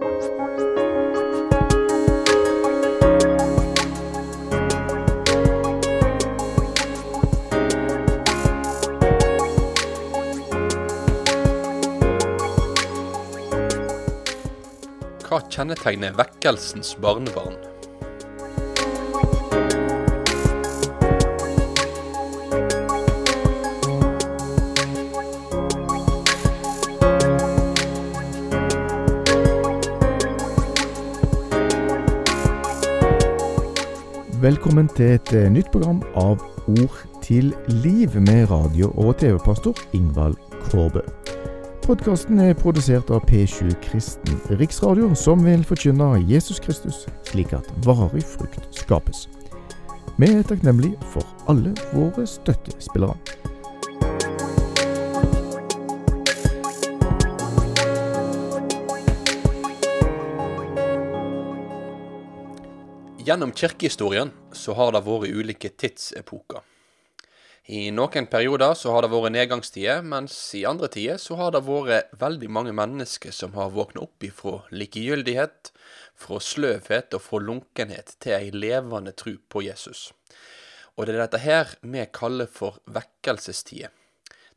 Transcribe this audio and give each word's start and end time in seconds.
Hva 0.00 0.08
kjennetegner 15.52 16.16
vekkelsens 16.16 16.96
barnebarn? 16.96 17.69
Velkommen 34.40 34.86
til 34.96 35.18
et 35.18 35.32
eh, 35.36 35.50
nytt 35.52 35.66
program 35.68 35.98
av 36.16 36.40
Ord 36.70 36.94
til 37.20 37.50
liv 37.82 38.14
med 38.24 38.46
radio- 38.48 38.88
og 38.96 39.18
TV-pastor 39.20 39.76
Ingvald 39.92 40.38
Kårbø. 40.62 41.02
Podkasten 41.84 42.40
er 42.40 42.54
produsert 42.56 43.12
av 43.12 43.20
P7 43.28 43.74
Kristen 43.84 44.40
Riksradio, 44.56 45.10
som 45.12 45.44
vil 45.44 45.60
forkynne 45.68 46.22
Jesus 46.24 46.56
Kristus, 46.64 47.02
slik 47.28 47.52
at 47.52 47.68
varig 47.84 48.24
frukt 48.24 48.64
skapes. 48.72 49.26
Vi 50.16 50.32
er 50.32 50.48
takknemlige 50.48 50.96
for 51.12 51.26
alle 51.52 51.74
våre 51.92 52.24
støttespillere. 52.24 53.18
Gjennom 63.30 63.52
kirkehistorien 63.52 64.30
så 64.58 64.74
har 64.74 64.90
det 64.90 65.04
vært 65.06 65.30
ulike 65.30 65.68
tidsepoker. 65.78 66.64
I 67.70 67.92
noen 67.94 68.26
perioder 68.26 68.72
så 68.74 68.90
har 68.90 69.04
det 69.04 69.10
vært 69.12 69.36
nedgangstider, 69.36 70.00
mens 70.02 70.34
i 70.58 70.64
andre 70.66 70.88
tider 70.90 71.20
så 71.22 71.38
har 71.38 71.52
det 71.54 71.60
vært 71.68 72.10
veldig 72.18 72.48
mange 72.50 72.74
mennesker 72.74 73.30
som 73.30 73.54
har 73.54 73.70
våknet 73.76 74.02
opp 74.02 74.26
ifra 74.26 74.56
likegyldighet, 74.74 75.70
fra 76.18 76.40
sløvhet 76.42 77.14
og 77.14 77.24
fra 77.28 77.42
lunkenhet 77.44 78.16
til 78.18 78.34
ei 78.40 78.50
levende 78.50 79.14
tro 79.14 79.36
på 79.46 79.62
Jesus. 79.68 80.08
Og 80.98 81.06
det 81.06 81.14
er 81.14 81.22
dette 81.22 81.44
her 81.46 81.78
vi 81.86 82.10
kaller 82.10 82.50
for 82.50 82.82
vekkelsestider. 82.90 83.94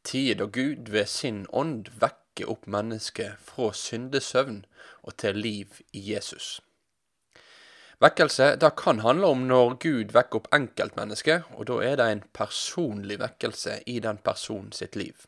Tider 0.01 0.41
da 0.41 0.49
Gud 0.49 0.89
ved 0.89 1.13
sin 1.13 1.45
ånd 1.53 1.93
vekker 2.01 2.49
opp 2.49 2.65
mennesket 2.65 3.37
fra 3.53 3.69
syndesøvn 3.85 4.63
og 5.03 5.19
til 5.21 5.43
liv 5.45 5.83
i 5.93 6.07
Jesus. 6.09 6.55
Vekkelse 8.03 8.57
det 8.59 8.73
kan 8.75 8.99
handle 8.99 9.29
om 9.31 9.45
når 9.47 9.77
Gud 9.79 10.09
vekker 10.11 10.41
opp 10.41 10.49
enkeltmennesket, 10.51 11.45
og 11.55 11.69
da 11.69 11.77
er 11.87 11.99
det 12.01 12.07
en 12.11 12.23
personlig 12.35 13.15
vekkelse 13.21 13.77
i 13.87 14.01
den 14.03 14.19
personen 14.25 14.73
sitt 14.75 14.97
liv. 14.99 15.21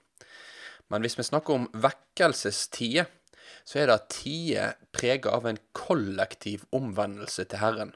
Men 0.91 1.05
hvis 1.05 1.15
vi 1.15 1.23
snakker 1.23 1.55
om 1.55 1.69
vekkelsestider, 1.71 3.07
så 3.65 3.79
er 3.79 3.87
det 3.89 4.09
tider 4.11 4.75
preget 4.91 5.29
av 5.31 5.47
en 5.47 5.61
kollektiv 5.77 6.65
omvendelse 6.75 7.47
til 7.47 7.63
Herren, 7.63 7.95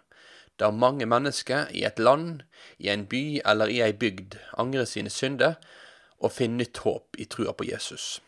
der 0.59 0.71
mange 0.71 1.05
mennesker 1.05 1.67
i 1.75 1.83
et 1.83 1.99
land, 1.99 2.45
i 2.79 2.87
en 2.87 3.03
by 3.07 3.41
eller 3.45 3.67
i 3.67 3.81
ei 3.83 3.91
bygd 3.91 4.39
angrer 4.57 4.87
sine 4.87 5.11
synder 5.11 5.59
og 6.19 6.31
finner 6.35 6.63
nytt 6.63 6.81
håp 6.87 7.19
i 7.19 7.27
trua 7.27 7.51
på 7.51 7.67
Jesus. 7.67 8.21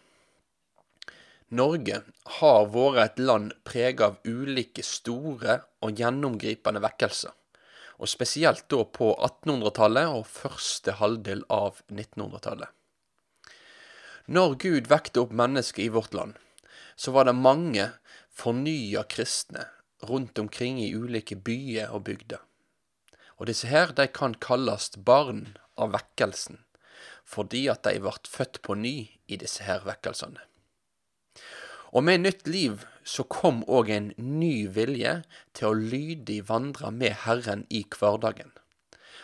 Norge 1.52 1.98
har 2.40 2.68
vært 2.72 3.02
et 3.04 3.18
land 3.28 3.52
preget 3.68 4.02
av 4.06 4.20
ulike 4.24 4.84
store 4.88 5.58
og 5.84 5.98
gjennomgripende 6.00 6.80
vekkelser, 6.80 7.34
og 8.00 8.08
spesielt 8.08 8.70
da 8.72 8.86
på 8.88 9.10
1800-tallet 9.18 10.14
og 10.16 10.30
første 10.32 10.96
halvdel 11.02 11.44
av 11.52 11.82
1900-tallet. 11.92 12.70
Når 14.32 14.56
Gud 14.64 14.88
vekte 14.88 15.26
opp 15.26 15.34
mennesket 15.36 15.90
i 15.90 15.92
vårt 15.92 16.16
land, 16.16 16.38
så 16.96 17.12
var 17.12 17.28
det 17.28 17.36
mange 17.36 17.90
fornya 18.32 19.04
kristne 19.12 19.66
rundt 20.08 20.40
omkring 20.40 20.80
i 20.80 20.94
ulike 20.96 21.36
byer 21.36 21.92
og 21.92 22.06
bygder. 22.08 22.40
Og 23.42 23.50
disse 23.50 23.68
her, 23.68 23.92
de 23.92 24.06
kan 24.08 24.38
kalles 24.40 24.88
barn 24.96 25.58
av 25.76 25.92
vekkelsen, 25.98 26.62
fordi 27.28 27.66
at 27.74 27.84
de 27.84 28.00
ble 28.00 28.16
født 28.30 28.62
på 28.64 28.78
ny 28.80 28.96
i 29.28 29.42
disse 29.42 29.68
her 29.68 29.84
vekkelsene. 29.84 30.46
Og 31.92 32.04
med 32.08 32.24
nytt 32.24 32.48
liv 32.48 32.86
så 33.04 33.26
kom 33.28 33.64
òg 33.68 33.90
en 33.92 34.10
ny 34.18 34.68
vilje 34.72 35.22
til 35.58 35.68
å 35.68 35.78
lydig 35.78 36.42
vandre 36.48 36.92
med 36.96 37.24
Herren 37.26 37.66
i 37.70 37.84
hverdagen. 37.84 38.52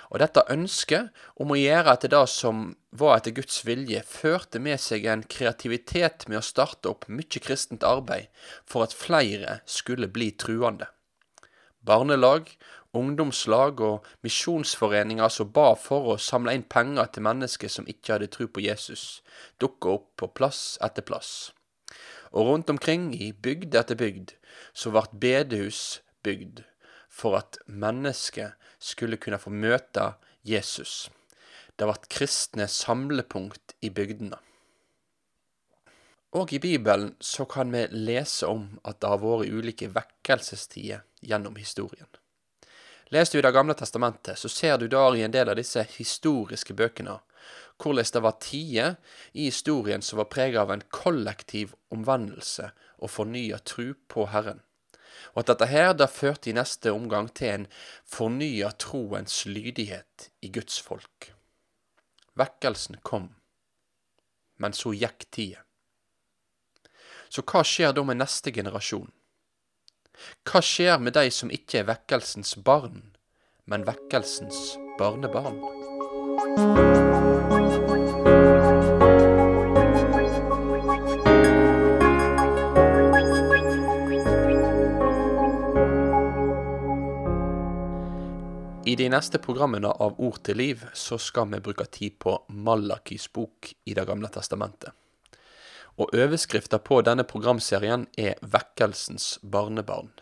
Og 0.08 0.22
dette 0.24 0.46
ønsket 0.52 1.12
om 1.36 1.52
å 1.52 1.60
gjøre 1.60 1.94
etter 1.94 2.12
det 2.14 2.24
som 2.32 2.70
var 2.96 3.18
etter 3.18 3.36
Guds 3.36 3.60
vilje, 3.68 4.02
førte 4.08 4.60
med 4.64 4.80
seg 4.80 5.08
en 5.08 5.24
kreativitet 5.24 6.28
med 6.32 6.40
å 6.40 6.46
starte 6.46 6.92
opp 6.92 7.08
mye 7.12 7.44
kristent 7.44 7.84
arbeid 7.88 8.32
for 8.64 8.88
at 8.88 8.96
flere 8.96 9.60
skulle 9.68 10.08
bli 10.12 10.32
truende. 10.32 10.88
Barnelag, 11.88 12.50
ungdomslag 12.96 13.84
og 13.84 14.08
misjonsforeninger 14.26 15.32
som 15.32 15.52
ba 15.56 15.74
for 15.80 16.14
å 16.14 16.18
samle 16.20 16.56
inn 16.56 16.66
penger 16.68 17.12
til 17.12 17.28
mennesker 17.28 17.72
som 17.72 17.88
ikke 17.88 18.16
hadde 18.16 18.32
tro 18.32 18.48
på 18.48 18.64
Jesus, 18.64 19.22
dukka 19.60 20.00
opp 20.00 20.10
på 20.20 20.32
plass 20.40 20.80
etter 20.84 21.06
plass. 21.06 21.52
Og 22.32 22.48
rundt 22.52 22.70
omkring 22.70 23.12
i 23.16 23.32
bygd 23.32 23.76
etter 23.76 24.00
bygd 24.00 24.34
så 24.74 24.92
ble 24.94 25.06
bedehus 25.22 26.02
bygd 26.24 26.64
for 27.10 27.38
at 27.40 27.60
mennesket 27.66 28.58
skulle 28.80 29.18
kunne 29.22 29.40
få 29.42 29.54
møte 29.54 30.12
Jesus. 30.46 31.08
Det 31.78 31.88
ble 31.88 32.12
kristne 32.12 32.68
samlepunkt 32.72 33.76
i 33.82 33.90
bygdene. 33.94 34.38
Og 36.38 36.52
i 36.54 36.60
Bibelen 36.60 37.16
så 37.24 37.46
kan 37.50 37.72
vi 37.72 37.86
lese 37.92 38.48
om 38.48 38.80
at 38.84 39.00
det 39.02 39.10
har 39.10 39.22
vært 39.22 39.50
ulike 39.50 39.90
vekkelsestider 39.96 41.06
gjennom 41.24 41.56
historien. 41.56 42.10
Leser 43.10 43.38
du 43.38 43.40
i 43.40 43.46
Det 43.46 43.54
gamle 43.56 43.74
testamentet, 43.74 44.38
så 44.38 44.50
ser 44.52 44.78
du 44.78 44.88
der 44.92 45.16
i 45.16 45.24
en 45.24 45.32
del 45.32 45.50
av 45.50 45.56
disse 45.56 45.86
historiske 45.96 46.76
bøkene 46.76 47.16
hvordan 47.78 48.12
det 48.14 48.22
var 48.24 48.38
tider 48.42 48.96
i 49.34 49.50
historien 49.50 50.02
som 50.02 50.18
var 50.18 50.30
preget 50.34 50.62
av 50.62 50.72
en 50.72 50.84
kollektiv 50.90 51.76
omvendelse 51.94 52.72
og 52.98 53.12
fornya 53.14 53.60
tru 53.60 53.94
på 54.08 54.28
Herren. 54.34 54.62
Og 55.34 55.44
at 55.44 55.52
dette 55.52 55.68
her 55.70 55.94
da 55.94 56.08
førte 56.10 56.50
i 56.50 56.56
neste 56.58 56.92
omgang 56.94 57.30
til 57.34 57.54
en 57.54 57.68
fornya 58.06 58.72
troens 58.80 59.46
lydighet 59.46 60.30
i 60.42 60.50
Guds 60.54 60.80
folk. 60.82 61.34
Vekkelsen 62.38 63.00
kom, 63.02 63.32
men 64.58 64.74
så 64.74 64.94
gikk 64.94 65.30
tida. 65.32 65.64
Så 67.30 67.44
hva 67.44 67.64
skjer 67.66 67.94
da 67.94 68.04
med 68.08 68.22
neste 68.22 68.54
generasjon? 68.56 69.10
Hva 70.48 70.62
skjer 70.64 70.98
med 71.02 71.18
de 71.18 71.28
som 71.34 71.52
ikke 71.54 71.82
er 71.82 71.90
vekkelsens 71.92 72.56
barn, 72.66 73.12
men 73.66 73.86
vekkelsens 73.86 74.78
barnebarn? 74.98 75.62
I 88.88 88.96
de 88.96 89.10
neste 89.12 89.36
programmene 89.44 89.90
av 90.00 90.14
Ord 90.24 90.38
til 90.48 90.62
liv 90.62 90.84
så 90.96 91.18
skal 91.20 91.50
vi 91.52 91.58
bruke 91.60 91.84
tid 91.92 92.14
på 92.24 92.38
Malakis 92.56 93.26
bok 93.36 93.68
i 93.84 93.96
Det 93.98 94.06
gamle 94.08 94.30
testamentet. 94.32 94.94
Og 96.00 96.14
overskrifta 96.16 96.80
på 96.80 97.02
denne 97.04 97.26
programserien 97.28 98.06
er 98.16 98.40
Vekkelsens 98.40 99.42
barnebarn. 99.44 100.14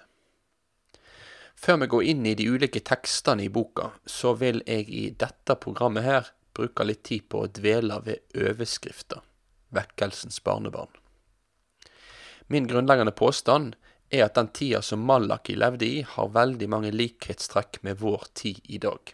Før 1.53 1.77
vi 1.83 1.91
går 1.94 2.09
inn 2.09 2.25
i 2.25 2.33
de 2.33 2.50
ulike 2.50 2.81
tekstene 2.81 3.45
i 3.45 3.53
boka, 3.53 3.91
så 4.06 4.33
vil 4.33 4.63
jeg 4.65 4.89
i 4.89 5.06
dette 5.13 5.59
programmet 5.61 6.07
her 6.07 6.33
bruke 6.57 6.89
litt 6.89 7.03
tid 7.06 7.29
på 7.29 7.44
å 7.45 7.51
dvele 7.59 8.01
ved 8.07 8.25
overskrifta 8.33 9.21
Vekkelsens 9.77 10.41
barnebarn. 10.41 10.89
Min 12.50 12.65
grunnleggende 12.65 13.13
påstand 13.13 13.77
er 14.10 14.25
at 14.28 14.38
den 14.38 14.52
tida 14.54 14.81
som 14.86 15.04
Malaki 15.06 15.56
levde 15.57 15.86
i, 15.86 16.02
har 16.07 16.34
veldig 16.34 16.69
mange 16.69 16.92
likhetstrekk 16.94 17.81
med 17.88 18.00
vår 18.02 18.25
tid 18.34 18.62
i 18.63 18.80
dag. 18.81 19.13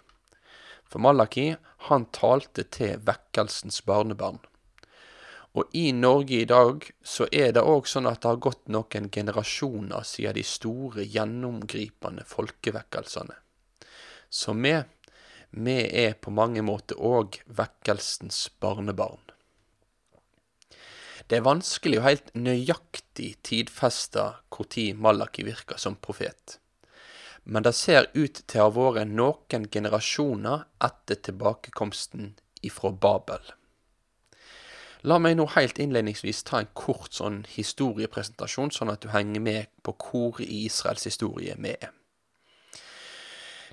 For 0.86 1.00
Malaki, 1.00 1.54
han 1.88 2.08
talte 2.12 2.66
til 2.68 3.00
vekkelsens 3.08 3.82
barnebarn. 3.88 4.42
Og 5.56 5.72
i 5.76 5.92
Norge 5.92 6.42
i 6.42 6.48
dag 6.48 6.86
så 7.04 7.28
er 7.32 7.52
det 7.56 7.64
òg 7.68 7.88
sånn 7.88 8.08
at 8.08 8.22
det 8.24 8.30
har 8.30 8.44
gått 8.44 8.70
noen 8.72 9.10
generasjoner 9.12 10.06
siden 10.08 10.38
de 10.38 10.44
store, 10.48 11.04
gjennomgripende 11.04 12.24
folkevekkelsene. 12.28 13.36
Så 14.32 14.56
vi, 14.56 14.78
vi 15.52 15.78
er 16.06 16.16
på 16.16 16.32
mange 16.32 16.64
måter 16.64 17.00
òg 17.00 17.42
vekkelsens 17.52 18.46
barnebarn. 18.64 19.31
Det 21.32 21.38
er 21.40 21.46
vanskelig 21.48 21.96
å 21.96 22.04
helt 22.04 22.34
nøyaktig 22.36 23.38
tidfeste 23.48 24.24
når 24.52 24.98
Malaki 25.00 25.46
virka 25.48 25.78
som 25.80 25.94
profet, 25.96 26.58
men 27.46 27.64
det 27.64 27.72
ser 27.72 28.10
ut 28.12 28.42
til 28.52 28.60
å 28.60 28.66
ha 28.66 28.74
vært 28.76 29.08
noen 29.08 29.70
generasjoner 29.72 30.66
etter 30.84 31.22
tilbakekomsten 31.30 32.34
ifra 32.68 32.92
Babel. 32.92 33.40
La 35.08 35.20
meg 35.24 35.38
nå 35.40 35.46
helt 35.56 35.80
innledningsvis 35.80 36.44
ta 36.44 36.60
en 36.60 36.68
kort 36.76 37.16
sånn 37.16 37.46
historiepresentasjon, 37.54 38.74
sånn 38.76 38.92
at 38.92 39.00
du 39.00 39.08
henger 39.16 39.40
med 39.40 39.72
på 39.88 39.96
hvor 40.04 40.42
i 40.44 40.66
Israels 40.66 41.08
historie 41.08 41.56
vi 41.56 41.78
er. 41.78 41.96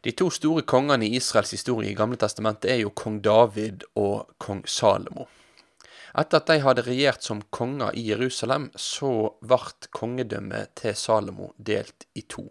De 0.06 0.14
to 0.14 0.30
store 0.30 0.62
kongene 0.62 1.10
i 1.10 1.18
Israels 1.18 1.50
historie 1.58 1.90
i 1.90 1.98
Gamle 1.98 2.22
testamentet 2.22 2.70
er 2.70 2.84
jo 2.84 2.94
kong 2.94 3.18
David 3.18 3.82
og 3.98 4.30
kong 4.38 4.62
Salomo. 4.70 5.26
Etter 6.18 6.40
at 6.40 6.48
de 6.50 6.58
hadde 6.64 6.82
regjert 6.82 7.22
som 7.22 7.44
konger 7.54 7.94
i 7.94 8.08
Jerusalem, 8.08 8.70
så 8.74 9.36
ble 9.38 9.90
kongedømmet 9.94 10.74
til 10.80 10.96
Salomo 10.98 11.52
delt 11.58 12.08
i 12.18 12.24
to. 12.26 12.48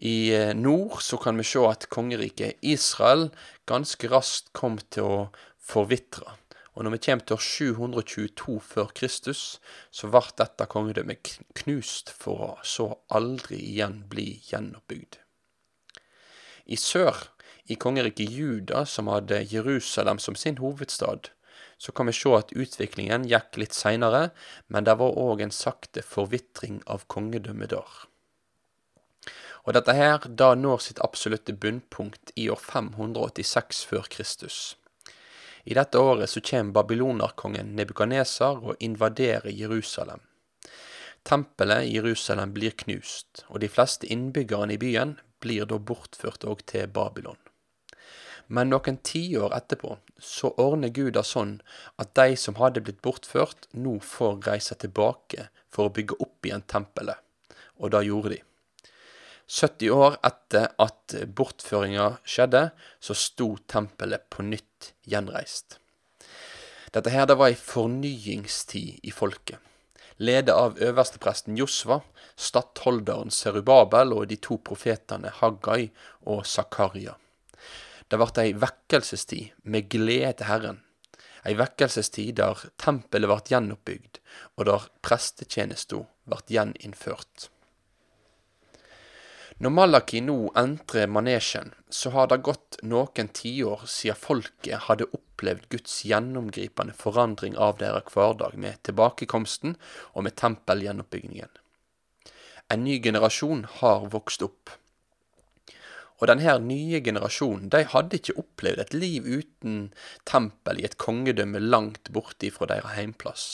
I 0.00 0.32
eh, 0.32 0.54
nord 0.56 1.02
så 1.04 1.18
kan 1.20 1.36
vi 1.36 1.44
se 1.44 1.60
at 1.68 1.90
kongeriket 1.92 2.62
Israel 2.64 3.28
ganske 3.68 4.08
raskt 4.08 4.54
kom 4.56 4.78
til 4.88 5.04
å 5.04 5.18
forvitre. 5.60 6.38
Og 6.72 6.86
når 6.86 6.94
vi 6.94 7.00
kommer 7.04 7.26
til 7.26 7.36
år 7.36 7.44
722 7.44 8.54
før 8.64 8.94
Kristus, 8.96 9.42
så 9.92 10.08
ble 10.08 10.22
dette 10.40 10.68
kongedømmet 10.72 11.34
knust 11.60 12.14
for 12.16 12.46
å 12.46 12.50
så 12.64 12.86
aldri 13.12 13.58
igjen 13.74 14.06
bli 14.08 14.30
gjenoppbygd. 14.48 15.18
I 16.72 16.78
sør, 16.80 17.26
i 17.68 17.76
kongeriket 17.76 18.32
Juda, 18.32 18.86
som 18.88 19.10
hadde 19.12 19.42
Jerusalem 19.50 20.22
som 20.22 20.38
sin 20.38 20.56
hovedstad, 20.62 21.34
så 21.80 21.92
kan 21.92 22.06
vi 22.06 22.12
se 22.12 22.32
at 22.36 22.52
utviklingen 22.52 23.24
gikk 23.28 23.56
litt 23.56 23.76
seinere, 23.76 24.28
men 24.68 24.84
det 24.84 24.98
var 25.00 25.16
òg 25.16 25.40
en 25.40 25.54
sakte 25.54 26.04
forvitring 26.04 26.82
av 26.84 27.06
kongedømmet 27.08 27.72
der. 27.72 27.94
Og 29.64 29.76
dette 29.76 29.94
her 29.96 30.26
da 30.42 30.52
når 30.56 30.84
sitt 30.84 31.00
absolutte 31.04 31.56
bunnpunkt 31.56 32.34
i 32.36 32.50
år 32.52 32.60
586 32.60 33.84
før 33.88 34.08
Kristus. 34.12 34.60
I 35.64 35.76
dette 35.76 36.00
året 36.00 36.32
så 36.32 36.40
kommer 36.44 36.76
babylonerkongen 36.80 37.74
Nebukaneser 37.76 38.60
og 38.60 38.80
invaderer 38.80 39.48
Jerusalem. 39.52 40.20
Tempelet 41.24 41.88
i 41.88 41.96
Jerusalem 41.96 42.52
blir 42.56 42.76
knust, 42.84 43.44
og 43.48 43.60
de 43.64 43.68
fleste 43.68 44.08
innbyggerne 44.08 44.76
i 44.76 44.80
byen 44.80 45.16
blir 45.40 45.68
da 45.68 45.76
bortført 45.80 46.44
òg 46.48 46.64
til 46.68 46.88
Babylon. 46.88 47.40
Men 48.50 48.72
noen 48.72 48.98
tiår 49.06 49.52
etterpå 49.54 49.96
så 50.18 50.50
ordner 50.58 50.90
Gud 50.90 51.14
det 51.14 51.22
sånn 51.28 51.60
at 52.02 52.16
de 52.18 52.34
som 52.34 52.58
hadde 52.58 52.82
blitt 52.82 53.02
bortført, 53.04 53.68
nå 53.72 54.00
får 54.02 54.40
reise 54.48 54.74
tilbake 54.74 55.46
for 55.70 55.86
å 55.86 55.94
bygge 55.94 56.18
opp 56.18 56.48
igjen 56.48 56.66
tempelet. 56.66 57.20
Og 57.78 57.94
det 57.94 58.02
gjorde 58.08 58.34
de. 58.34 58.40
70 59.50 59.94
år 59.94 60.18
etter 60.26 60.68
at 60.82 61.14
bortføringa 61.38 62.10
skjedde, 62.22 62.68
så 63.02 63.16
sto 63.18 63.52
tempelet 63.70 64.26
på 64.30 64.44
nytt 64.46 64.92
gjenreist. 65.06 65.78
Dette 66.90 67.10
her 67.14 67.26
det 67.30 67.38
var 67.38 67.50
ei 67.50 67.58
fornyingstid 67.58 69.06
i 69.06 69.14
folket, 69.14 69.58
ledet 70.18 70.54
av 70.54 70.78
øverstepresten 70.82 71.58
Josva, 71.58 72.00
stattholderen 72.34 73.30
Serubabel 73.34 74.14
og 74.14 74.26
de 74.30 74.38
to 74.42 74.58
profetene 74.58 75.30
Haggai 75.38 75.90
og 76.26 76.46
Zakaria. 76.46 77.14
Det 78.10 78.18
ble 78.18 78.42
ei 78.42 78.54
vekkelsestid 78.58 79.52
med 79.70 79.86
glede 79.92 80.32
til 80.40 80.50
Herren. 80.50 80.80
Ei 81.46 81.54
vekkelsestid 81.56 82.40
der 82.40 82.58
tempelet 82.82 83.30
ble 83.30 83.38
gjenoppbygd, 83.52 84.18
og 84.58 84.66
der 84.68 84.90
prestetjenesta 85.06 86.02
ble 86.26 86.40
gjeninnført. 86.50 87.48
Når 89.60 89.72
Malaki 89.76 90.22
nå 90.24 90.34
entrer 90.56 91.10
manesjen, 91.12 91.74
så 91.92 92.10
har 92.14 92.30
det 92.32 92.40
gått 92.48 92.78
noen 92.80 93.28
tiår 93.36 93.82
siden 93.84 94.16
folket 94.16 94.86
hadde 94.86 95.10
opplevd 95.12 95.66
Guds 95.74 95.98
gjennomgripende 96.08 96.96
forandring 96.96 97.58
av 97.60 97.76
deres 97.82 98.08
hverdag 98.14 98.56
med 98.56 98.80
tilbakekomsten 98.88 99.76
og 100.14 100.24
med 100.24 100.38
tempelgjenoppbyggingen. 100.40 101.52
En 102.72 102.84
ny 102.86 102.96
generasjon 103.04 103.66
har 103.82 104.08
vokst 104.14 104.46
opp. 104.46 104.72
Og 106.20 106.28
denne 106.28 106.58
nye 106.62 107.00
generasjonen 107.00 107.70
de 107.72 107.80
hadde 107.94 108.20
ikke 108.20 108.36
opplevd 108.42 108.82
et 108.84 108.94
liv 108.94 109.26
uten 109.26 109.88
tempel 110.28 110.82
i 110.82 110.86
et 110.88 110.98
kongedømme 111.00 111.62
langt 111.64 112.12
borte 112.12 112.52
fra 112.52 112.68
deres 112.68 112.96
heimplass. 112.98 113.46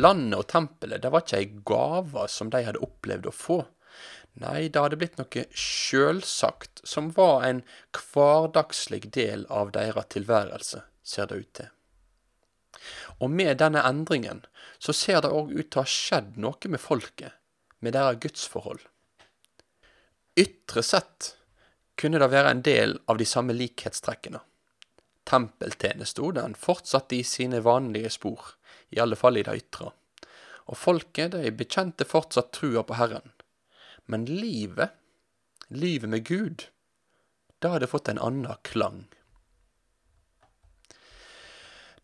Landet 0.00 0.38
og 0.38 0.48
tempelet 0.48 1.02
det 1.02 1.10
var 1.12 1.24
ikke 1.24 1.40
ei 1.42 1.48
gave 1.68 2.28
som 2.30 2.52
de 2.52 2.62
hadde 2.64 2.84
opplevd 2.84 3.28
å 3.28 3.34
få. 3.34 3.58
Nei, 4.40 4.70
det 4.72 4.80
hadde 4.80 4.96
blitt 4.96 5.18
noe 5.20 5.44
sjølsagt, 5.52 6.80
som 6.88 7.10
var 7.18 7.42
en 7.44 7.60
hverdagslig 7.92 9.10
del 9.12 9.44
av 9.52 9.74
deres 9.74 10.08
tilværelse, 10.14 10.80
ser 11.04 11.28
det 11.28 11.42
ut 11.42 11.52
til. 11.58 11.68
Og 13.20 13.28
med 13.30 13.58
denne 13.60 13.82
endringen 13.84 14.40
så 14.82 14.94
ser 14.96 15.20
det 15.22 15.34
òg 15.34 15.52
ut 15.52 15.68
til 15.68 15.82
å 15.82 15.84
ha 15.84 15.92
skjedd 15.92 16.40
noe 16.40 16.72
med 16.72 16.80
folket, 16.80 17.36
med 17.84 17.92
deres 17.98 18.22
gudsforhold. 18.24 18.80
Ytre 20.36 20.82
sett 20.82 21.36
kunne 22.00 22.18
det 22.18 22.30
være 22.32 22.50
en 22.54 22.62
del 22.64 22.96
av 23.06 23.18
de 23.20 23.26
samme 23.28 23.52
likhetstrekkene. 23.52 24.40
Tempeltjenesto 25.28 26.30
den 26.32 26.54
fortsatte 26.58 27.18
i 27.18 27.24
sine 27.24 27.60
vanlige 27.60 28.10
spor, 28.10 28.54
i 28.88 29.00
alle 29.00 29.16
fall 29.16 29.36
i 29.36 29.44
det 29.44 29.58
ytre. 29.60 29.90
Og 30.72 30.78
folket 30.78 31.34
de 31.36 31.52
bekjente 31.52 32.08
fortsatt 32.08 32.52
trua 32.56 32.82
på 32.86 32.96
Herren. 32.96 33.34
Men 34.06 34.24
livet, 34.24 34.96
livet 35.68 36.10
med 36.10 36.24
Gud, 36.24 36.66
det 37.58 37.74
hadde 37.74 37.90
fått 37.92 38.08
en 38.08 38.18
annen 38.18 38.56
klang. 38.66 39.04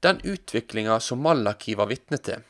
Den 0.01 0.21
utviklinga 0.23 1.01
som 1.01 1.25
Malaki 1.25 1.75
var 1.75 1.89
vitne 1.91 2.21
til, 2.23 2.45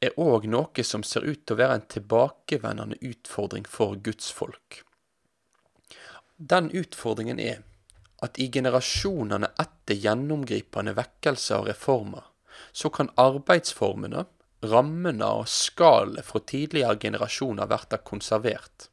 er 0.00 0.18
òg 0.20 0.44
noe 0.50 0.84
som 0.84 1.04
ser 1.06 1.24
ut 1.24 1.46
til 1.46 1.54
å 1.54 1.62
være 1.62 1.78
en 1.78 1.88
tilbakevendende 1.94 2.98
utfordring 3.00 3.64
for 3.68 3.96
Guds 3.96 4.28
folk. 4.34 4.82
Den 6.40 6.70
utfordringen 6.72 7.36
er 7.36 7.58
at 8.24 8.38
i 8.40 8.46
generasjonene 8.48 9.50
etter 9.60 9.98
gjennomgripende 10.00 10.94
vekkelser 10.96 11.60
og 11.60 11.66
reformer, 11.68 12.22
så 12.72 12.88
kan 12.88 13.10
arbeidsformene, 13.20 14.22
rammene 14.64 15.28
og 15.40 15.50
skallet 15.52 16.24
fra 16.24 16.40
tidligere 16.40 16.96
generasjoner 17.02 17.68
bli 17.68 17.98
konservert. 18.08 18.88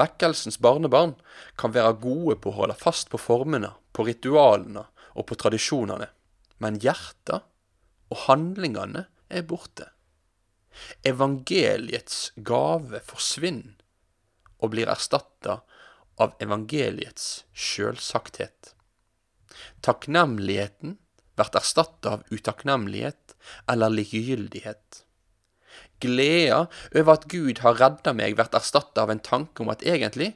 Vekkelsens 0.00 0.56
barnebarn 0.64 1.12
kan 1.60 1.74
være 1.76 1.98
gode 2.00 2.38
på 2.40 2.48
å 2.48 2.58
holde 2.62 2.76
fast 2.80 3.12
på 3.12 3.20
formene, 3.20 3.74
på 3.92 4.06
ritualene 4.08 4.86
og 5.12 5.26
på 5.28 5.36
tradisjonene, 5.36 6.08
men 6.64 6.80
hjertet 6.80 7.44
og 8.08 8.24
handlingene 8.30 9.04
er 9.28 9.44
borte. 9.44 9.90
Evangeliets 11.04 12.30
gave 12.36 13.04
forsvinner 13.04 13.76
og 14.62 14.72
blir 14.72 14.88
erstatta 14.88 15.60
av 16.22 16.34
evangeliets 16.42 17.44
sjølsakthet. 17.52 18.74
Takknemligheten 19.82 20.96
blir 21.36 21.56
erstatta 21.58 22.16
av 22.16 22.24
utakknemlighet 22.30 23.34
eller 23.70 23.90
likegyldighet. 23.90 25.04
Gleda 26.02 26.66
over 26.94 27.14
at 27.14 27.28
Gud 27.30 27.62
har 27.62 27.78
redda 27.78 28.12
meg, 28.16 28.36
blir 28.36 28.50
erstatta 28.58 29.04
av 29.04 29.12
en 29.12 29.22
tanke 29.22 29.62
om 29.62 29.70
at 29.72 29.84
egentlig 29.86 30.32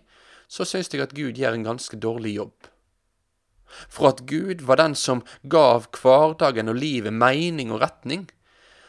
så 0.48 0.64
syns 0.64 0.92
jeg 0.92 1.02
at 1.02 1.14
Gud 1.16 1.38
gjør 1.38 1.56
en 1.56 1.66
ganske 1.66 1.98
dårlig 1.98 2.36
jobb. 2.36 2.70
For 3.90 4.12
at 4.12 4.22
Gud 4.30 4.62
var 4.62 4.78
den 4.78 4.94
som 4.94 5.24
gav 5.42 5.88
hverdagen 5.98 6.70
og 6.70 6.78
livet 6.78 7.12
mening 7.12 7.72
og 7.74 7.82
retning, 7.82 8.28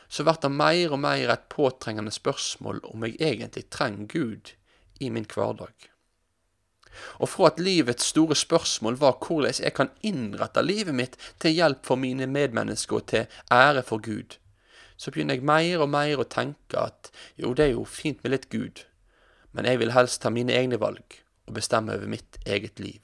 så 0.08 0.24
blir 0.24 0.40
det 0.42 0.54
mer 0.54 0.94
og 0.94 1.02
mer 1.04 1.34
et 1.34 1.50
påtrengende 1.52 2.14
spørsmål 2.14 2.84
om 2.94 3.04
jeg 3.04 3.18
egentlig 3.20 3.68
trenger 3.74 4.08
Gud 4.14 4.54
i 5.02 5.10
min 5.12 5.28
hverdag 5.28 5.90
og 7.20 7.30
fra 7.30 7.52
at 7.52 7.62
livets 7.62 8.12
store 8.14 8.36
spørsmål 8.36 9.00
var 9.02 9.18
hvordan 9.22 9.64
jeg 9.64 9.74
kan 9.78 9.92
innrette 10.02 10.64
livet 10.66 10.96
mitt 10.96 11.18
til 11.40 11.56
hjelp 11.58 11.86
for 11.86 12.00
mine 12.00 12.28
medmennesker 12.28 13.00
og 13.00 13.08
til 13.14 13.40
ære 13.52 13.84
for 13.84 14.04
Gud, 14.04 14.38
så 14.98 15.12
begynner 15.12 15.38
jeg 15.38 15.46
mer 15.46 15.84
og 15.86 15.92
mer 15.94 16.22
å 16.22 16.30
tenke 16.30 16.80
at 16.82 17.12
jo, 17.38 17.54
det 17.54 17.70
er 17.70 17.74
jo 17.76 17.86
fint 17.86 18.24
med 18.24 18.34
litt 18.34 18.50
Gud, 18.50 18.84
men 19.54 19.66
jeg 19.70 19.80
vil 19.82 19.94
helst 19.94 20.22
ta 20.24 20.34
mine 20.34 20.54
egne 20.54 20.80
valg 20.82 21.22
og 21.48 21.56
bestemme 21.58 21.96
over 21.96 22.10
mitt 22.10 22.40
eget 22.46 22.80
liv. 22.80 23.02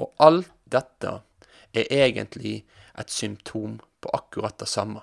Og 0.00 0.12
alt 0.22 0.52
dette 0.70 1.20
er 1.76 1.88
egentlig 1.90 2.64
et 2.98 3.10
symptom 3.10 3.80
på 4.00 4.12
akkurat 4.16 4.58
det 4.60 4.68
samme. 4.68 5.02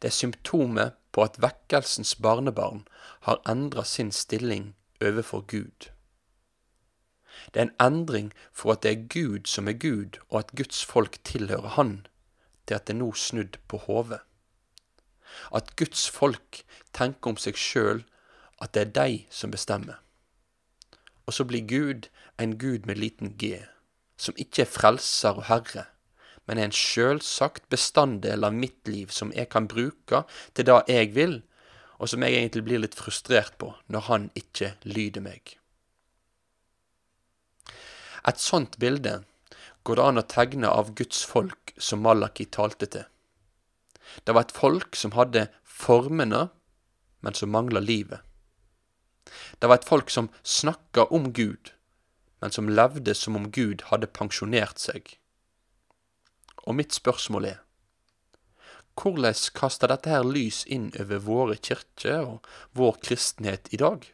Det 0.00 0.10
er 0.10 0.16
symptomet 0.16 0.96
på 1.12 1.24
at 1.24 1.40
vekkelsens 1.40 2.14
barnebarn 2.20 2.84
har 3.28 3.40
endra 3.48 3.84
sin 3.84 4.12
stilling 4.12 4.72
overfor 5.00 5.44
Gud. 5.48 5.88
Det 7.54 7.60
er 7.60 7.68
en 7.68 7.92
endring 7.92 8.32
for 8.52 8.72
at 8.72 8.82
det 8.82 8.92
er 8.92 9.08
Gud 9.08 9.46
som 9.46 9.68
er 9.68 9.78
Gud, 9.78 10.18
og 10.30 10.38
at 10.38 10.52
Guds 10.56 10.84
folk 10.84 11.18
tilhører 11.24 11.76
Han, 11.78 12.06
til 12.66 12.74
at 12.74 12.86
det 12.86 12.94
er 12.94 12.98
nå 12.98 13.12
snudd 13.12 13.58
på 13.68 13.76
hodet. 13.76 14.20
At 15.54 15.76
Guds 15.76 16.08
folk 16.10 16.62
tenker 16.92 17.32
om 17.32 17.36
seg 17.40 17.56
sjøl 17.56 18.04
at 18.62 18.74
det 18.74 18.82
er 18.82 18.92
de 18.96 19.24
som 19.30 19.50
bestemmer. 19.50 19.98
Og 21.26 21.34
så 21.34 21.44
blir 21.44 21.66
Gud 21.66 22.08
en 22.38 22.58
Gud 22.58 22.86
med 22.86 23.00
liten 23.00 23.36
g, 23.38 23.56
som 24.16 24.36
ikke 24.38 24.62
er 24.62 24.70
frelser 24.70 25.38
og 25.40 25.48
herre, 25.48 25.86
men 26.46 26.58
er 26.58 26.68
en 26.68 26.74
sjølsagt 26.74 27.68
bestanddel 27.70 28.44
av 28.44 28.54
mitt 28.54 28.88
liv 28.88 29.12
som 29.14 29.32
jeg 29.34 29.48
kan 29.50 29.68
bruke 29.70 30.24
til 30.54 30.66
det 30.66 30.78
jeg 30.90 31.14
vil, 31.14 31.40
og 31.98 32.10
som 32.10 32.22
jeg 32.26 32.34
egentlig 32.34 32.64
blir 32.66 32.82
litt 32.82 32.98
frustrert 32.98 33.54
på 33.62 33.70
når 33.86 34.08
han 34.08 34.30
ikke 34.38 34.74
lyder 34.82 35.22
meg. 35.22 35.56
Et 38.28 38.38
sånt 38.38 38.78
bilde 38.78 39.22
går 39.82 39.98
det 39.98 40.04
an 40.08 40.20
å 40.20 40.26
tegne 40.30 40.70
av 40.70 40.92
Guds 40.98 41.24
folk 41.26 41.72
som 41.76 42.04
Malaki 42.04 42.46
talte 42.46 42.86
til. 42.86 43.06
Det 44.24 44.34
var 44.34 44.46
et 44.46 44.54
folk 44.54 44.96
som 44.98 45.14
hadde 45.16 45.48
formene, 45.64 46.48
men 47.20 47.34
som 47.34 47.50
mangla 47.50 47.80
livet. 47.80 48.20
Det 49.58 49.70
var 49.70 49.80
et 49.80 49.88
folk 49.88 50.10
som 50.10 50.30
snakka 50.42 51.06
om 51.14 51.32
Gud, 51.32 51.72
men 52.42 52.50
som 52.50 52.68
levde 52.68 53.14
som 53.14 53.38
om 53.38 53.50
Gud 53.50 53.86
hadde 53.90 54.10
pensjonert 54.10 54.82
seg. 54.82 55.14
Og 56.66 56.76
mitt 56.78 56.94
spørsmål 56.94 57.46
er, 57.50 57.60
hvordan 58.98 59.38
kaster 59.56 59.88
dette 59.88 60.10
her 60.10 60.26
lys 60.26 60.62
inn 60.66 60.90
over 61.00 61.22
våre 61.24 61.56
kirker 61.56 62.26
og 62.26 62.50
vår 62.76 62.98
kristenhet 63.06 63.70
i 63.72 63.80
dag? 63.80 64.04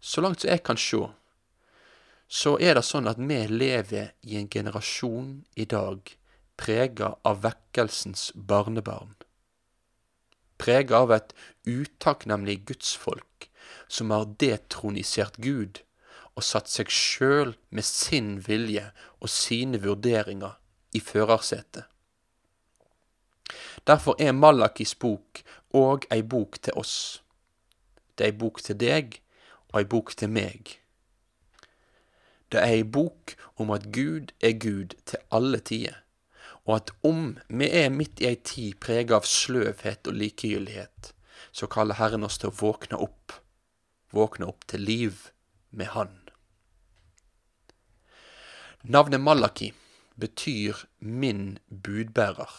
Så 0.00 0.20
langt 0.20 0.42
som 0.42 0.50
jeg 0.50 0.62
kan 0.66 0.78
se, 0.78 1.00
så 2.32 2.54
er 2.64 2.78
det 2.78 2.86
sånn 2.88 3.10
at 3.10 3.20
vi 3.20 3.42
lever 3.50 4.14
i 4.24 4.38
en 4.40 4.48
generasjon 4.48 5.42
i 5.60 5.66
dag 5.68 6.14
prega 6.56 7.10
av 7.28 7.42
vekkelsens 7.44 8.30
barnebarn. 8.34 9.12
Prega 10.56 11.02
av 11.04 11.12
et 11.12 11.34
utakknemlig 11.68 12.62
gudsfolk 12.70 13.50
som 13.84 14.14
har 14.14 14.30
detronisert 14.40 15.36
Gud 15.44 15.82
og 16.32 16.46
satt 16.46 16.72
seg 16.72 16.88
sjøl 16.88 17.52
med 17.68 17.84
sin 17.84 18.38
vilje 18.46 18.88
og 19.20 19.28
sine 19.28 19.82
vurderinger 19.82 20.56
i 20.96 21.04
førersetet. 21.04 21.84
Derfor 23.84 24.16
er 24.22 24.32
Malakis 24.32 24.94
bok 24.96 25.42
òg 25.76 26.06
ei 26.14 26.22
bok 26.22 26.62
til 26.64 26.78
oss. 26.80 27.20
Det 28.16 28.24
er 28.24 28.32
ei 28.32 28.38
bok 28.38 28.62
til 28.64 28.78
deg 28.80 29.18
og 29.72 29.82
ei 29.82 29.88
bok 29.88 30.14
til 30.16 30.32
meg. 30.32 30.78
Det 32.52 32.60
er 32.60 32.76
ei 32.76 32.84
bok 32.84 33.32
om 33.56 33.70
at 33.72 33.88
Gud 33.96 34.34
er 34.44 34.58
Gud 34.60 34.92
til 35.08 35.22
alle 35.32 35.60
tider, 35.64 35.96
og 36.68 36.76
at 36.76 36.92
om 37.02 37.38
vi 37.48 37.68
er 37.72 37.88
midt 37.90 38.20
i 38.20 38.28
ei 38.28 38.36
tid 38.36 38.76
prega 38.84 39.16
av 39.16 39.28
sløvhet 39.28 40.10
og 40.10 40.18
likegyldighet, 40.20 41.12
så 41.52 41.68
kaller 41.72 41.96
Herren 41.96 42.28
oss 42.28 42.36
til 42.38 42.52
å 42.52 42.58
våkne 42.60 43.00
opp, 43.00 43.32
våkne 44.12 44.50
opp 44.52 44.66
til 44.68 44.84
liv 44.84 45.30
med 45.72 45.94
Han. 45.96 46.12
Navnet 48.82 49.22
Malaki 49.22 49.72
betyr 50.20 50.84
min 50.98 51.58
budbærer. 51.68 52.52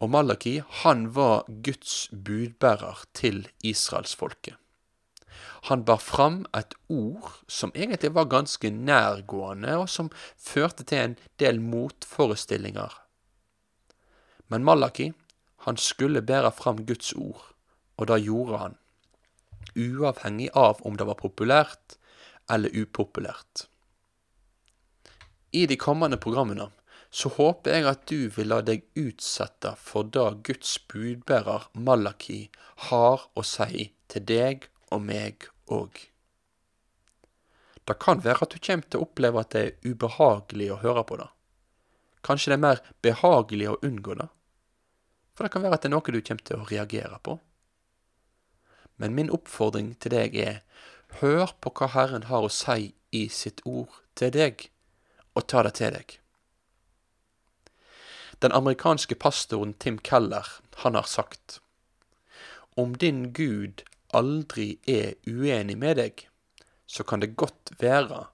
Og 0.00 0.10
Malaki, 0.12 0.60
han 0.82 1.08
var 1.16 1.44
Guds 1.64 2.08
budbærer 2.12 3.04
til 3.12 3.48
israelsfolket. 3.64 4.56
Han 5.68 5.84
bar 5.84 6.00
fram 6.02 6.44
et 6.56 6.74
ord 6.88 7.32
som 7.48 7.72
egentlig 7.74 8.12
var 8.14 8.30
ganske 8.30 8.70
nærgående, 8.70 9.76
og 9.82 9.88
som 9.90 10.10
førte 10.36 10.84
til 10.84 11.02
en 11.02 11.18
del 11.42 11.60
motforestillinger. 11.60 12.94
Men 14.48 14.64
Malaki, 14.64 15.12
han 15.66 15.76
skulle 15.76 16.22
bære 16.22 16.52
fram 16.52 16.84
Guds 16.86 17.12
ord, 17.12 17.42
og 17.96 18.06
det 18.06 18.22
gjorde 18.22 18.58
han. 18.62 18.76
Uavhengig 19.76 20.50
av 20.54 20.80
om 20.86 20.96
det 20.96 21.06
var 21.08 21.18
populært 21.20 21.96
eller 22.50 22.70
upopulært. 22.70 23.66
I 25.52 25.66
de 25.66 25.76
kommende 25.80 26.18
programmene 26.20 26.68
så 27.10 27.30
håper 27.32 27.74
jeg 27.74 27.86
at 27.88 28.02
du 28.10 28.28
vil 28.34 28.50
la 28.50 28.60
deg 28.66 28.84
utsette 28.98 29.72
for 29.80 30.08
det 30.12 30.26
Guds 30.46 30.76
budbærer 30.90 31.68
Malaki 31.74 32.46
har 32.90 33.28
å 33.34 33.44
si 33.46 33.88
til 34.12 34.26
deg 34.28 34.66
og 34.92 35.02
meg 35.02 35.48
òg. 35.72 35.98
Det 37.86 37.98
kan 38.02 38.22
være 38.24 38.42
at 38.42 38.54
du 38.54 38.58
kommer 38.58 38.88
til 38.90 39.00
å 39.00 39.06
oppleve 39.06 39.42
at 39.42 39.52
det 39.54 39.62
er 39.62 39.92
ubehagelig 39.92 40.70
å 40.74 40.80
høre 40.82 41.04
på 41.06 41.18
det. 41.20 41.28
Kanskje 42.26 42.50
det 42.50 42.56
er 42.56 42.64
mer 42.64 42.82
behagelig 43.06 43.68
å 43.70 43.78
unngå 43.86 44.16
det. 44.18 44.26
For 45.36 45.46
det 45.46 45.52
kan 45.54 45.62
være 45.62 45.78
at 45.78 45.84
det 45.84 45.90
er 45.90 45.94
noe 45.94 46.14
du 46.14 46.22
kommer 46.24 46.48
til 46.48 46.62
å 46.62 46.68
reagere 46.70 47.20
på. 47.22 47.38
Men 48.96 49.14
min 49.14 49.30
oppfordring 49.30 49.92
til 50.00 50.14
deg 50.16 50.36
er 50.40 50.62
hør 51.20 51.52
på 51.60 51.70
hva 51.76 51.90
Herren 51.94 52.26
har 52.30 52.46
å 52.46 52.52
si 52.52 52.94
i 53.14 53.26
sitt 53.30 53.62
ord 53.64 53.92
til 54.18 54.32
deg, 54.34 54.68
og 55.36 55.46
ta 55.46 55.62
det 55.62 55.76
til 55.78 55.92
deg. 55.94 56.16
Den 58.42 58.52
amerikanske 58.52 59.14
pastoren 59.14 59.74
Tim 59.80 59.98
Keller, 59.98 60.48
han 60.82 60.94
har 60.94 61.06
sagt 61.08 61.60
Om 62.76 62.96
din 63.00 63.32
Gud 63.32 63.84
aldri 64.14 64.78
er 64.86 65.16
uenig 65.26 65.76
med 65.78 65.98
deg, 66.00 66.26
så 66.86 67.04
kan 67.04 67.20
det 67.20 67.36
godt 67.36 67.74
være 67.80 68.26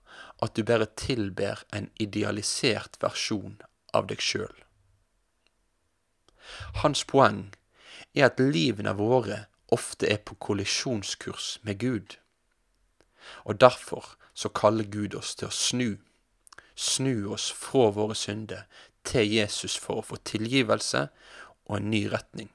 at 0.43 0.57
du 0.57 0.65
bare 0.67 0.91
tilber 0.99 1.63
en 1.73 1.89
idealisert 2.03 2.99
versjon 3.01 3.61
av 3.95 4.09
deg 4.11 4.21
sjøl. 4.21 4.55
Hans 6.83 7.05
poeng 7.09 7.53
er 8.13 8.29
at 8.29 8.41
livene 8.41 8.93
våre 8.99 9.47
ofte 9.73 10.09
er 10.11 10.21
på 10.21 10.37
kollisjonskurs 10.37 11.59
med 11.63 11.79
Gud. 11.81 12.17
Og 13.45 13.61
derfor 13.61 14.17
så 14.35 14.49
kaller 14.49 14.85
Gud 14.85 15.15
oss 15.15 15.37
til 15.39 15.49
å 15.49 15.55
snu. 15.55 15.91
Snu 16.75 17.33
oss 17.33 17.51
fra 17.53 17.91
våre 17.95 18.17
synder 18.19 18.67
til 19.07 19.31
Jesus 19.31 19.77
for 19.79 20.01
å 20.01 20.07
få 20.07 20.19
tilgivelse 20.29 21.07
og 21.69 21.79
en 21.79 21.91
ny 21.93 22.05
retning. 22.13 22.51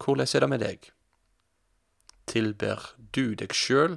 Hvordan 0.00 0.26
er 0.34 0.44
det 0.44 0.48
med 0.48 0.64
deg? 0.64 0.90
Tilber 2.30 2.78
du 3.10 3.32
deg 3.34 3.50
sjøl, 3.50 3.96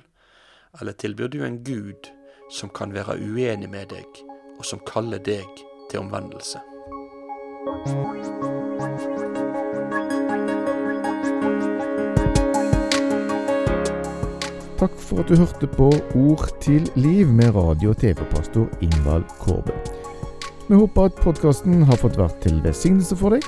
eller 0.82 0.96
tilbyr 0.98 1.28
du 1.30 1.44
en 1.46 1.60
Gud 1.62 2.08
som 2.50 2.72
kan 2.74 2.90
være 2.96 3.20
uenig 3.22 3.68
med 3.70 3.92
deg, 3.92 4.22
og 4.58 4.66
som 4.66 4.82
kaller 4.90 5.22
deg 5.22 5.46
til 5.92 6.00
omvendelse? 6.02 6.58
Takk 14.82 14.96
for 14.98 15.22
at 15.22 15.30
du 15.30 15.38
hørte 15.38 15.70
på 15.76 15.92
Ord 16.18 16.50
til 16.66 16.90
liv 16.98 17.30
med 17.30 17.54
radio- 17.54 17.94
og 17.94 18.02
TV-pastor 18.02 18.66
Ingvald 18.82 19.30
Kårbø. 19.44 19.78
Vi 20.72 20.82
håper 20.82 21.12
at 21.12 21.22
podkasten 21.22 21.86
har 21.86 22.02
fått 22.02 22.18
vært 22.18 22.42
til 22.42 22.58
velsignelse 22.66 23.20
for 23.22 23.38
deg. 23.38 23.46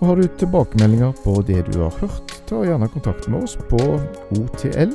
Og 0.00 0.06
Har 0.06 0.20
du 0.20 0.28
tilbakemeldinger 0.28 1.16
på 1.24 1.40
det 1.48 1.64
du 1.72 1.80
har 1.80 1.96
hørt, 2.04 2.29
ta 2.50 2.64
gjerne 2.66 2.88
kontakt 2.88 3.28
med 3.28 3.44
oss 3.44 3.56
på 3.70 3.78
otl 4.40 4.94